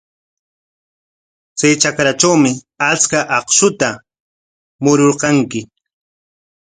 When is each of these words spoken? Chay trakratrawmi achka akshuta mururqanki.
Chay 1.57 1.73
trakratrawmi 1.81 2.51
achka 2.89 3.19
akshuta 3.37 3.89
mururqanki. 4.83 5.61